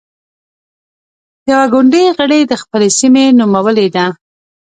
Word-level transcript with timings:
يوه 1.49 1.65
ګوندي 1.73 2.03
غړې 2.17 2.39
د 2.47 2.53
خپلې 2.61 2.89
سيمې 2.99 3.25
نومولې 3.39 3.87
ده. 3.95 4.05